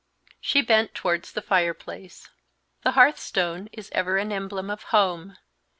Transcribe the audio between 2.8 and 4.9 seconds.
"The hearthstone is ever an emblem of